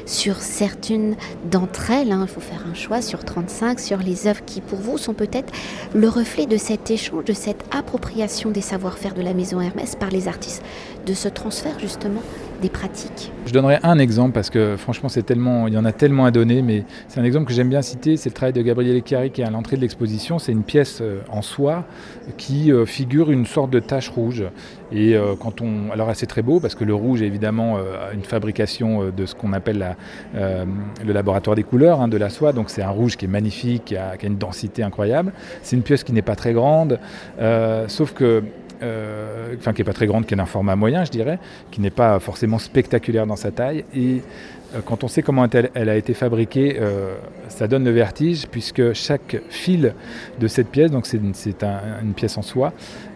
sur 0.05 0.35
certaines 0.35 1.15
d'entre 1.49 1.89
elles 1.89 2.11
hein? 2.11 2.21
Il 2.21 2.27
faut 2.27 2.41
faire 2.41 2.63
un 2.69 2.75
choix 2.75 3.01
sur 3.01 3.23
35, 3.23 3.79
sur 3.79 3.97
les 3.97 4.27
œuvres 4.27 4.45
qui 4.45 4.61
pour 4.61 4.77
vous 4.77 4.99
sont 4.99 5.15
peut-être 5.15 5.51
le 5.95 6.07
reflet 6.09 6.45
de 6.45 6.57
cet 6.57 6.91
échange, 6.91 7.25
de 7.25 7.33
cette 7.33 7.65
appropriation 7.75 8.51
des 8.51 8.61
savoir-faire 8.61 9.15
de 9.15 9.23
la 9.23 9.33
maison 9.33 9.61
Hermès 9.61 9.95
par 9.95 10.11
les 10.11 10.27
artistes, 10.27 10.63
de 11.07 11.13
ce 11.15 11.27
transfert 11.27 11.79
justement 11.79 12.21
des 12.61 12.69
pratiques. 12.69 13.31
Je 13.45 13.53
donnerai 13.53 13.79
un 13.83 13.97
exemple 13.99 14.33
parce 14.33 14.49
que 14.49 14.75
franchement 14.77 15.09
c'est 15.09 15.23
tellement, 15.23 15.67
il 15.67 15.73
y 15.73 15.77
en 15.77 15.85
a 15.85 15.91
tellement 15.91 16.25
à 16.25 16.31
donner, 16.31 16.61
mais 16.61 16.83
c'est 17.07 17.19
un 17.19 17.23
exemple 17.23 17.45
que 17.45 17.53
j'aime 17.53 17.69
bien 17.69 17.81
citer, 17.81 18.17
c'est 18.17 18.29
le 18.29 18.33
travail 18.33 18.53
de 18.53 18.61
Gabriel 18.61 19.01
Chiari 19.05 19.31
qui 19.31 19.41
est 19.41 19.45
à 19.45 19.49
l'entrée 19.49 19.77
de 19.77 19.81
l'exposition. 19.81 20.39
C'est 20.39 20.51
une 20.51 20.63
pièce 20.63 20.99
euh, 21.01 21.21
en 21.29 21.41
soie 21.41 21.85
qui 22.37 22.71
euh, 22.71 22.85
figure 22.85 23.31
une 23.31 23.45
sorte 23.45 23.69
de 23.69 23.79
tache 23.79 24.09
rouge. 24.09 24.43
Et 24.91 25.15
euh, 25.15 25.35
quand 25.39 25.61
on, 25.61 25.91
alors 25.91 26.11
c'est 26.15 26.25
très 26.25 26.41
beau 26.41 26.59
parce 26.59 26.75
que 26.75 26.83
le 26.83 26.93
rouge 26.93 27.21
est 27.21 27.27
évidemment 27.27 27.77
une 28.13 28.23
fabrication 28.23 29.09
de 29.15 29.25
ce 29.25 29.35
qu'on 29.35 29.53
appelle 29.53 29.95
le 30.33 31.13
laboratoire 31.13 31.55
des 31.55 31.63
couleurs 31.63 32.01
hein, 32.01 32.07
de 32.07 32.17
la 32.17 32.29
soie. 32.29 32.53
Donc 32.53 32.69
c'est 32.69 32.81
un 32.81 32.89
rouge 32.89 33.17
qui 33.17 33.25
est 33.25 33.29
magnifique, 33.29 33.85
qui 33.85 33.97
a 33.97 34.15
une 34.23 34.37
densité 34.37 34.83
incroyable. 34.83 35.33
C'est 35.61 35.75
une 35.75 35.83
pièce 35.83 36.03
qui 36.03 36.13
n'est 36.13 36.21
pas 36.21 36.35
très 36.35 36.53
grande, 36.53 36.99
sauf 37.87 38.13
que 38.13 38.43
euh, 38.81 39.55
enfin 39.57 39.73
qui 39.73 39.81
n'est 39.81 39.85
pas 39.85 39.93
très 39.93 40.07
grande, 40.07 40.25
qui 40.25 40.33
est 40.33 40.37
d'un 40.37 40.45
format 40.45 40.75
moyen, 40.75 41.03
je 41.03 41.11
dirais, 41.11 41.39
qui 41.71 41.81
n'est 41.81 41.89
pas 41.89 42.19
forcément 42.19 42.59
spectaculaire 42.59 43.27
dans 43.27 43.35
sa 43.35 43.51
taille. 43.51 43.85
Et 43.95 44.21
euh, 44.75 44.79
quand 44.85 45.03
on 45.03 45.07
sait 45.07 45.21
comment 45.21 45.47
elle, 45.49 45.89
a 45.89 45.95
été 45.95 46.13
fabriquée, 46.13 46.77
euh, 46.79 47.15
ça 47.49 47.67
donne 47.67 47.83
le 47.83 47.91
vertige, 47.91 48.47
puisque 48.47 48.93
chaque 48.93 49.37
fil 49.49 49.93
de 50.39 50.47
cette 50.47 50.69
pièce, 50.69 50.91
donc 50.91 51.05
c'est 51.05 51.17
une, 51.17 52.13
pièce 52.13 52.37
en 52.37 52.41
soie, 52.41 52.73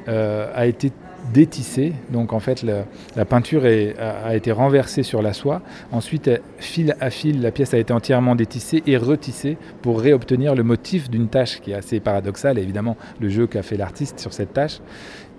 a 0.07 0.65
été 0.65 0.91
détissé. 1.33 1.93
Donc 2.09 2.33
en 2.33 2.39
fait, 2.39 2.63
la, 2.63 3.25
peinture 3.25 3.63
a, 3.65 4.35
été 4.35 4.51
renversée 4.51 5.03
sur 5.03 5.21
la 5.21 5.33
soie. 5.33 5.61
Ensuite, 5.91 6.29
fil 6.57 6.95
à 6.99 7.09
fil, 7.09 7.41
la 7.41 7.51
pièce 7.51 7.73
a 7.73 7.77
été 7.77 7.93
entièrement 7.93 8.35
détissée 8.35 8.83
et 8.85 8.97
retissée 8.97 9.57
pour 9.81 10.01
réobtenir 10.01 10.55
le 10.55 10.63
motif 10.63 11.09
d'une 11.09 11.27
tâche 11.27 11.61
qui 11.61 11.71
est 11.71 11.75
assez 11.75 11.99
paradoxale. 11.99 12.57
Évidemment, 12.59 12.97
le 13.19 13.29
jeu 13.29 13.47
qu'a 13.47 13.63
fait 13.63 13.77
l'artiste 13.77 14.19
sur 14.19 14.33
cette 14.33 14.53
tâche. 14.53 14.79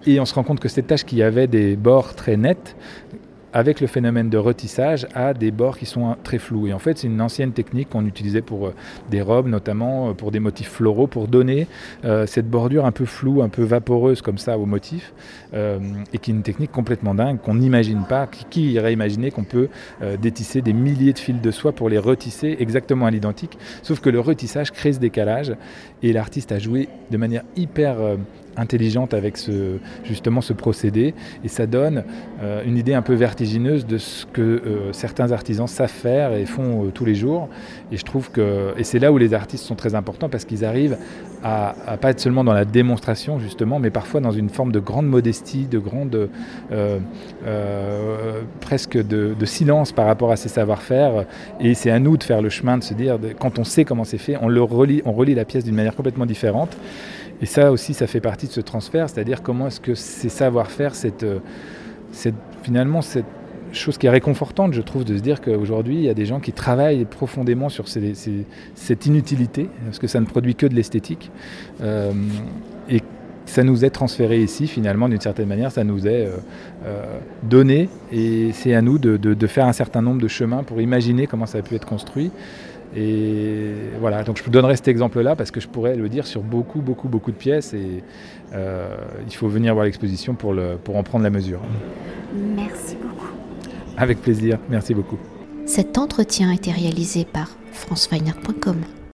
Et 0.07 0.19
on 0.19 0.25
se 0.25 0.35
rend 0.35 0.43
compte 0.43 0.61
que 0.61 0.69
cette 0.69 0.89
tâche 0.89 1.05
qui 1.05 1.23
avait 1.23 1.47
des 1.47 1.77
bords 1.77 2.15
très 2.15 2.37
nets, 2.37 2.77
avec 3.53 3.81
le 3.81 3.87
phénomène 3.87 4.31
de 4.31 4.39
retissage, 4.39 5.07
a 5.15 5.35
des 5.35 5.51
bords 5.51 5.79
qui 5.79 5.87
sont 5.87 6.17
très 6.23 6.39
flous. 6.39 6.67
Et 6.67 6.73
en 6.73 6.79
fait, 6.79 6.99
c'est 6.99 7.07
une 7.07 7.21
ancienne 7.21 7.53
technique 7.53 7.91
qu'on 7.91 8.07
utilisait 8.07 8.41
pour 8.41 8.69
euh, 8.69 8.75
des 9.11 9.21
robes, 9.21 9.47
notamment 9.47 10.11
euh, 10.11 10.13
pour 10.15 10.31
des 10.31 10.41
motifs 10.41 10.71
floraux, 10.71 11.07
pour 11.07 11.29
donner 11.29 11.67
euh, 12.05 12.27
cette 12.27 12.49
bordure 12.49 12.87
un 12.87 12.93
peu 12.93 13.05
floue, 13.05 13.43
un 13.43 13.49
peu 13.49 13.63
vaporeuse 13.63 14.23
comme 14.23 14.39
ça 14.39 14.59
au 14.59 14.67
motif, 14.67 15.13
et 15.55 16.19
qui 16.19 16.31
est 16.31 16.35
une 16.35 16.43
technique 16.43 16.73
complètement 16.73 17.15
dingue 17.15 17.39
qu'on 17.39 17.55
n'imagine 17.55 18.05
pas. 18.09 18.27
Qui, 18.27 18.73
irait 18.73 18.93
imaginer 18.93 19.31
qu'on 19.31 19.45
peut 19.45 19.69
détisser 20.21 20.63
des 20.63 20.73
milliers 20.73 21.13
de 21.13 21.19
fils 21.19 21.41
de 21.41 21.51
soie 21.51 21.73
pour 21.73 21.89
les 21.89 21.99
retisser 21.99 22.57
exactement 22.59 23.07
à 23.07 23.11
l'identique 23.11 23.59
Sauf 23.83 24.01
que 24.01 24.09
le 24.09 24.21
retissage 24.21 24.71
crée 24.71 24.95
ce 24.95 24.99
décalage, 24.99 25.55
et 26.03 26.13
l'artiste 26.13 26.53
a 26.53 26.59
joué 26.59 26.89
de 27.11 27.17
manière 27.17 27.43
hyper 27.57 27.97
intelligente 28.57 29.15
avec 29.15 29.37
ce, 29.37 29.79
justement 30.05 30.41
ce 30.41 30.53
procédé. 30.53 31.15
Et 31.45 31.49
ça 31.49 31.67
donne 31.67 32.05
euh, 32.43 32.63
une 32.65 32.77
idée 32.77 32.95
un 32.95 33.03
peu 33.03 33.15
vertigineuse 33.15 33.87
de 33.87 33.99
ce 33.99 34.27
que 34.27 34.43
euh, 34.43 34.93
certains 34.93 35.33
artisans 35.33 35.67
savent 35.67 35.91
faire 35.91 36.33
et 36.35 36.47
font 36.47 36.87
euh, 36.87 36.91
tous 36.91 37.05
les 37.05 37.15
jours. 37.15 37.49
Et 37.91 37.97
je 37.97 38.05
trouve 38.05 38.31
que 38.31 38.75
et 38.77 38.85
c'est 38.85 38.99
là 38.99 39.13
où 39.13 39.19
les 39.19 39.35
artistes 39.35 39.65
sont 39.65 39.75
très 39.75 39.95
importants 39.95 40.29
parce 40.29 40.45
qu'ils 40.45 40.65
arrivent 40.65 40.97
à, 41.45 41.75
pas 42.01 42.11
être 42.11 42.21
seulement 42.21 42.45
dans 42.45 42.53
la 42.53 42.65
démonstration 42.65 43.41
justement 43.41 43.81
mais 43.81 43.91
parfois 43.91 44.21
dans 44.21 44.31
une 44.31 44.49
forme 44.49 44.71
de 44.71 44.79
grande 44.79 45.09
modestie 45.09 45.67
de 45.67 45.81
grande 45.81 46.29
presque 48.61 48.97
de, 48.97 49.35
de, 49.39 49.45
silence 49.45 49.91
par 49.91 50.07
rapport 50.07 50.31
à 50.31 50.37
ces 50.37 50.49
savoir-faire. 50.49 51.25
Et 51.59 51.75
c'est 51.75 51.91
à 51.91 51.99
nous 51.99 52.17
de 52.17 52.23
faire 52.23 52.43
le 52.43 52.49
chemin 52.49 52.79
de 52.79 52.85
se 52.85 52.95
dire 52.95 53.19
quand 53.41 53.59
on 53.59 53.65
sait 53.65 53.85
comment 53.85 54.05
c'est 54.05 54.19
fait 54.19 54.37
on 54.41 54.49
le 54.49 54.63
relie 54.63 55.03
on 55.05 55.13
relie 55.13 55.35
la 55.35 55.45
pièce 55.45 55.65
d'une 55.65 55.75
manière 55.75 55.97
complètement 55.97 56.27
différente 56.27 56.77
et 57.43 57.47
ça 57.47 57.73
aussi, 57.73 57.93
ça 57.93 58.07
fait 58.07 58.21
partie 58.21 58.47
de 58.47 58.53
ce 58.53 58.61
transfert, 58.61 59.11
c'est-à-dire 59.11 59.43
comment 59.43 59.67
est-ce 59.67 59.81
que 59.81 59.97
ces 59.97 60.29
savoir-faire, 60.29 60.95
cette, 60.95 61.25
euh, 61.25 61.41
cette, 62.13 62.37
finalement, 62.63 63.03
cette 63.03 63.27
chose 63.73 63.99
qui 63.99 64.07
est 64.07 64.11
réconfortante, 64.11 64.73
je 64.75 64.81
trouve, 64.81 65.05
de 65.05 65.17
se 65.17 65.23
dire 65.23 65.41
qu'aujourd'hui, 65.41 65.97
il 65.97 66.03
y 66.03 66.09
a 66.09 66.15
des 66.15 66.27
gens 66.27 66.39
qui 66.39 66.53
travaillent 66.53 67.05
profondément 67.05 67.69
sur 67.69 67.89
cette 67.89 69.07
inutilité, 69.07 69.69
parce 69.85 69.99
que 69.99 70.07
ça 70.07 70.21
ne 70.21 70.27
produit 70.27 70.55
que 70.55 70.67
de 70.67 70.75
l'esthétique. 70.75 71.33
Euh, 71.81 72.13
et 72.89 73.01
ça 73.47 73.65
nous 73.65 73.85
est 73.85 73.91
transféré 73.91 74.41
ici, 74.41 74.69
finalement, 74.69 75.09
d'une 75.09 75.21
certaine 75.21 75.49
manière, 75.49 75.73
ça 75.73 75.83
nous 75.83 76.07
est 76.07 76.29
euh, 76.87 77.19
donné, 77.43 77.89
et 78.13 78.53
c'est 78.53 78.75
à 78.75 78.83
nous 78.83 78.99
de, 78.99 79.17
de, 79.17 79.47
faire 79.49 79.67
un 79.67 79.73
certain 79.73 80.01
nombre 80.01 80.21
de 80.21 80.29
chemins 80.29 80.63
pour 80.63 80.81
imaginer 80.81 81.27
comment 81.27 81.47
ça 81.47 81.59
a 81.59 81.63
pu 81.63 81.75
être 81.75 81.87
construit. 81.87 82.31
Et 82.95 83.73
voilà, 84.01 84.23
donc 84.23 84.37
je 84.39 84.43
vous 84.43 84.51
donnerai 84.51 84.77
cet 84.77 84.89
exemple-là 84.89 85.35
parce 85.37 85.51
que 85.51 85.61
je 85.61 85.69
pourrais 85.69 85.97
le 85.97 86.09
dire 86.09 86.27
sur 86.27 86.43
beaucoup, 86.43 86.81
beaucoup, 86.81 87.09
beaucoup 87.09 87.31
de 87.31 87.37
pièces 87.37 87.73
et 87.73 88.03
euh, 88.55 88.97
il 89.27 89.35
faut 89.35 89.49
venir 89.49 89.73
voir 89.75 89.87
l'exposition 89.87 90.35
pour, 90.35 90.55
pour 90.85 90.97
en 90.97 91.03
prendre 91.03 91.25
la 91.25 91.31
mesure. 91.31 91.61
Merci 92.35 92.97
beaucoup. 92.97 93.33
Avec 93.97 94.21
plaisir, 94.21 94.59
merci 94.69 94.95
beaucoup. 94.95 95.19
Cet 95.65 95.97
entretien 95.97 96.51
a 96.51 96.55
été 96.55 96.71
réalisé 96.71 97.25
par 97.25 97.57
franceweiner.com. 97.73 98.77